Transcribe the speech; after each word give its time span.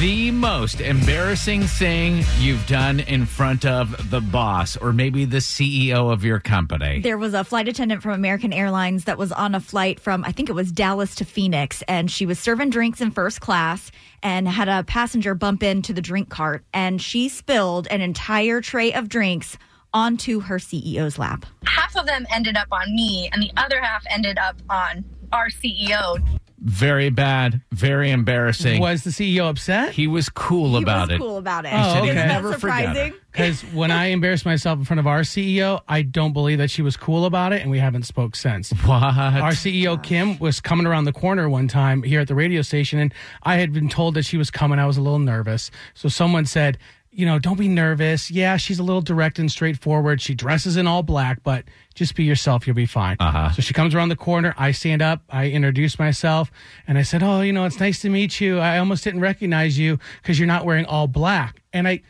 The 0.00 0.32
most 0.32 0.80
embarrassing 0.80 1.62
thing 1.62 2.24
you've 2.40 2.66
done 2.66 2.98
in 2.98 3.26
front 3.26 3.64
of 3.64 4.10
the 4.10 4.20
boss 4.20 4.76
or 4.76 4.92
maybe 4.92 5.24
the 5.24 5.36
CEO 5.38 6.12
of 6.12 6.24
your 6.24 6.40
company. 6.40 7.00
There 7.00 7.16
was 7.16 7.32
a 7.32 7.44
flight 7.44 7.68
attendant 7.68 8.02
from 8.02 8.10
American 8.10 8.52
Airlines 8.52 9.04
that 9.04 9.18
was 9.18 9.30
on 9.30 9.54
a 9.54 9.60
flight 9.60 10.00
from, 10.00 10.24
I 10.24 10.32
think 10.32 10.48
it 10.48 10.52
was 10.54 10.72
Dallas 10.72 11.14
to 11.14 11.24
Phoenix, 11.24 11.82
and 11.86 12.10
she 12.10 12.26
was 12.26 12.40
serving 12.40 12.70
drinks 12.70 13.00
in 13.00 13.12
first 13.12 13.40
class 13.40 13.92
and 14.20 14.48
had 14.48 14.68
a 14.68 14.82
passenger 14.82 15.36
bump 15.36 15.62
into 15.62 15.92
the 15.92 16.02
drink 16.02 16.28
cart, 16.28 16.64
and 16.74 17.00
she 17.00 17.28
spilled 17.28 17.86
an 17.88 18.00
entire 18.00 18.60
tray 18.60 18.92
of 18.92 19.08
drinks 19.08 19.56
onto 19.92 20.40
her 20.40 20.56
CEO's 20.56 21.20
lap. 21.20 21.46
half 21.66 21.94
of 21.94 22.06
them 22.06 22.26
ended 22.34 22.56
up 22.56 22.66
on 22.72 22.92
me 22.96 23.30
and 23.32 23.40
the 23.40 23.52
other 23.56 23.80
half 23.80 24.02
ended 24.10 24.38
up 24.38 24.56
on 24.68 25.04
our 25.32 25.48
CEO. 25.50 26.18
Very 26.66 27.10
bad, 27.10 27.60
very 27.72 28.10
embarrassing. 28.10 28.80
Was 28.80 29.04
the 29.04 29.10
CEO 29.10 29.50
upset? 29.50 29.92
he 29.92 30.06
was 30.06 30.30
cool 30.30 30.76
He 30.78 30.82
about 30.82 31.08
was 31.08 31.16
it. 31.16 31.18
cool 31.20 31.36
about 31.36 31.66
it. 31.66 31.72
He 31.72 31.76
said 31.76 31.98
oh, 31.98 32.02
he'd 32.04 32.08
Isn't 32.10 32.16
that 32.16 32.26
never 32.28 32.52
forget 32.54 32.80
it. 32.80 32.88
surprising? 32.88 33.14
Because 33.32 33.60
when 33.74 33.90
I 33.90 34.06
embarrassed 34.06 34.46
myself 34.46 34.78
in 34.78 34.84
front 34.86 35.00
of 35.00 35.06
our 35.06 35.20
CEO, 35.20 35.82
I 35.88 36.00
don't 36.00 36.32
believe 36.32 36.56
that 36.58 36.70
she 36.70 36.80
was 36.80 36.96
cool 36.96 37.26
about 37.26 37.52
it, 37.52 37.60
and 37.60 37.70
we 37.70 37.78
haven't 37.80 38.04
spoke 38.04 38.34
since. 38.34 38.70
What? 38.70 39.02
Our 39.02 39.50
CEO 39.52 40.02
Kim 40.02 40.38
was 40.38 40.60
coming 40.60 40.86
around 40.86 41.04
the 41.04 41.12
corner 41.12 41.50
one 41.50 41.68
time 41.68 42.02
here 42.02 42.20
at 42.20 42.28
the 42.28 42.34
radio 42.34 42.62
station, 42.62 42.98
and 42.98 43.12
I 43.42 43.56
had 43.56 43.72
been 43.74 43.90
told 43.90 44.14
that 44.14 44.24
she 44.24 44.38
was 44.38 44.50
coming. 44.50 44.78
I 44.78 44.86
was 44.86 44.96
a 44.96 45.02
little 45.02 45.18
nervous, 45.18 45.70
so 45.92 46.08
someone 46.08 46.46
said, 46.46 46.78
"You 47.14 47.26
know, 47.26 47.38
don't 47.38 47.58
be 47.58 47.68
nervous. 47.68 48.30
Yeah, 48.30 48.56
she's 48.56 48.78
a 48.78 48.82
little 48.82 49.00
direct 49.02 49.38
and 49.38 49.50
straightforward. 49.50 50.20
She 50.20 50.34
dresses 50.34 50.76
in 50.76 50.86
all 50.86 51.02
black, 51.02 51.42
but 51.42 51.64
just 51.94 52.14
be 52.14 52.24
yourself. 52.24 52.66
You'll 52.66 52.76
be 52.76 52.86
fine." 52.86 53.16
Uh-huh. 53.20 53.52
So 53.52 53.62
she 53.62 53.72
comes 53.74 53.94
around 53.94 54.08
the 54.10 54.16
corner. 54.16 54.54
I 54.58 54.72
stand 54.72 55.02
up. 55.02 55.22
I 55.30 55.50
introduce 55.50 55.98
myself, 55.98 56.50
and 56.86 56.98
I 56.98 57.02
said, 57.02 57.22
"Oh, 57.22 57.40
you 57.40 57.52
know, 57.52 57.64
it's 57.64 57.80
nice 57.80 58.00
to 58.02 58.10
meet 58.10 58.40
you. 58.40 58.58
I 58.58 58.78
almost 58.78 59.04
didn't 59.04 59.20
recognize 59.20 59.78
you 59.78 59.98
because 60.22 60.38
you're 60.38 60.48
not 60.48 60.64
wearing 60.64 60.86
all 60.86 61.06
black." 61.06 61.62
And 61.72 61.86
I, 61.88 62.02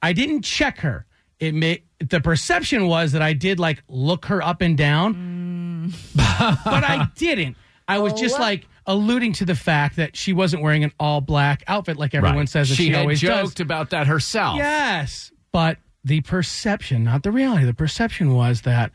I 0.00 0.12
didn't 0.12 0.42
check 0.42 0.78
her. 0.80 1.06
It 1.38 1.54
may 1.54 1.82
the 1.98 2.20
perception 2.20 2.86
was 2.86 3.12
that 3.12 3.22
I 3.22 3.32
did 3.32 3.58
like 3.58 3.82
look 3.88 4.26
her 4.26 4.42
up 4.42 4.60
and 4.60 4.76
down, 4.78 5.92
but 6.14 6.84
I 6.84 7.08
didn't. 7.16 7.56
I 7.88 7.98
was 7.98 8.12
just 8.14 8.38
like 8.38 8.66
alluding 8.86 9.32
to 9.34 9.44
the 9.44 9.54
fact 9.54 9.96
that 9.96 10.16
she 10.16 10.32
wasn't 10.32 10.62
wearing 10.62 10.84
an 10.84 10.92
all 10.98 11.20
black 11.20 11.62
outfit 11.68 11.96
like 11.96 12.14
everyone 12.14 12.38
Right. 12.38 12.48
says 12.48 12.68
that 12.68 12.74
she, 12.76 12.84
she 12.84 12.90
had 12.90 13.00
always 13.02 13.20
joked 13.20 13.56
does. 13.56 13.60
about 13.60 13.90
that 13.90 14.06
herself. 14.06 14.56
Yes, 14.56 15.30
but 15.52 15.78
the 16.04 16.20
perception, 16.22 17.04
not 17.04 17.22
the 17.22 17.30
reality, 17.30 17.64
the 17.64 17.74
perception 17.74 18.34
was 18.34 18.62
that 18.62 18.90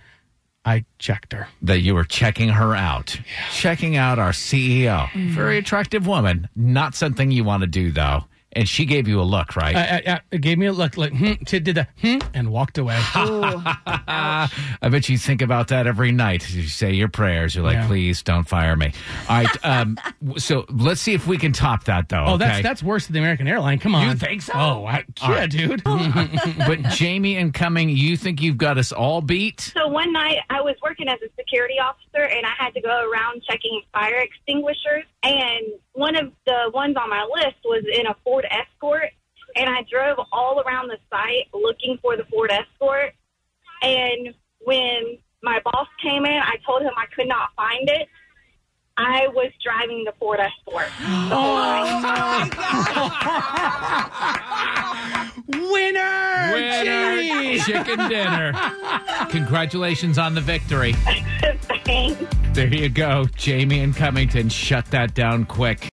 I 0.66 0.84
checked 1.00 1.32
her. 1.32 1.48
That 1.62 1.80
you 1.80 1.96
were 1.96 2.04
checking 2.04 2.50
her 2.50 2.76
out. 2.76 3.18
Checking 3.54 3.96
out 3.96 4.20
our 4.20 4.32
CEO. 4.32 5.06
Mm-hmm. 5.08 5.30
Very 5.32 5.58
attractive 5.58 6.06
woman. 6.06 6.50
Not 6.56 6.94
something 6.96 7.32
you 7.32 7.46
want 7.46 7.62
to 7.62 7.68
do, 7.68 7.92
though. 7.92 8.26
And 8.58 8.68
she 8.68 8.86
gave 8.86 9.08
you 9.08 9.22
a 9.22 9.24
look, 9.24 9.56
right? 9.56 9.76
I, 9.76 9.82
I, 9.82 10.14
I, 10.16 10.22
it 10.32 10.42
gave 10.42 10.58
me 10.58 10.66
a 10.66 10.74
look, 10.74 10.98
like 10.98 11.14
hmm, 11.14 11.34
t- 11.46 11.60
did 11.60 11.76
the 11.76 11.88
hmm, 12.02 12.18
and 12.34 12.52
walked 12.52 12.80
away. 12.80 12.98
I 13.16 14.50
bet 14.90 15.10
you 15.10 15.18
think 15.20 15.44
about 15.44 15.68
that 15.68 15.86
every 15.86 16.12
night. 16.12 16.50
You 16.50 16.64
say 16.64 16.92
your 16.94 17.08
prayers. 17.08 17.54
You're 17.54 17.64
like, 17.64 17.76
Yeah. 17.76 17.88
please 17.88 18.24
don't 18.24 18.48
fire 18.48 18.76
me. 18.76 18.94
All 19.30 19.38
right. 19.38 19.48
Um, 19.68 19.98
so 20.38 20.66
let's 20.70 21.02
see 21.02 21.14
if 21.14 21.28
we 21.28 21.38
can 21.38 21.52
top 21.52 21.84
that, 21.86 22.08
though. 22.10 22.24
Oh, 22.26 22.38
that's 22.38 22.60
okay? 22.60 22.62
that's 22.62 22.82
worse 22.82 23.06
than 23.06 23.14
the 23.14 23.20
American 23.20 23.48
airline. 23.48 23.80
Come 23.80 23.96
on, 23.96 24.08
You 24.08 24.16
think 24.16 24.42
so? 24.42 24.54
Oh, 24.56 24.86
I, 24.86 25.04
yeah, 25.22 25.30
right. 25.32 25.50
dude. 25.50 25.84
but 25.84 26.82
Jamie 26.92 27.36
and 27.36 27.54
Cumming, 27.54 27.90
you 27.90 28.16
think 28.16 28.42
you've 28.42 28.58
got 28.58 28.78
us 28.78 28.92
all 28.94 29.22
beat? 29.22 29.60
So 29.76 29.88
one 29.88 30.14
night 30.14 30.38
I 30.50 30.62
was 30.62 30.76
working 30.82 31.10
as 31.10 31.20
a 31.22 31.28
security 31.38 31.76
officer 31.80 32.24
and 32.24 32.46
I 32.46 32.52
had 32.58 32.74
to 32.76 32.82
go 32.82 33.10
around 33.12 33.44
checking 33.48 33.82
fire 33.94 34.20
extinguishers 34.20 35.04
and 35.24 35.66
one 35.98 36.16
of 36.16 36.32
the 36.46 36.70
ones 36.76 36.96
on 36.96 37.10
my 37.10 37.24
list 37.24 37.58
was 37.66 37.84
in 37.92 38.06
a 38.06 38.16
Ford 38.24 38.46
Escort 38.52 39.10
and 39.56 39.68
I 39.68 39.84
drove 39.92 40.20
all 40.32 40.62
around 40.62 40.90
the 40.90 40.98
site 41.10 41.48
looking 41.54 41.98
for 42.04 42.16
the 42.16 42.24
Ford 42.26 42.52
Escort 42.52 43.16
and 43.82 44.36
when 44.64 45.18
my 45.42 45.60
boss 45.64 45.88
came 46.02 46.24
in 46.26 46.38
I 46.38 46.58
told 46.68 46.84
him 46.84 46.92
I 46.96 47.08
could 47.16 47.28
not 47.28 47.50
find 47.56 47.90
it. 47.90 48.08
I 49.00 49.28
was 49.30 49.52
driving 49.64 50.04
the 50.04 50.14
Ford 50.20 50.40
Escort. 50.40 50.86
The 51.00 51.06
whole 51.06 51.58
oh 51.58 52.02
night. 52.02 52.54
Winner, 55.48 56.52
Winner, 56.54 56.84
Jamie! 56.84 57.60
chicken 57.60 58.10
dinner. 58.10 58.54
Congratulations 59.30 60.18
on 60.18 60.34
the 60.36 60.42
victory. 60.42 60.94
Thanks. 61.86 62.38
There 62.54 62.74
you 62.74 62.90
go. 62.90 63.26
Jamie 63.36 63.82
and 63.82 63.96
Cummington 63.96 64.50
shut 64.50 64.88
that 64.88 65.14
down 65.14 65.46
quick. 65.46 65.86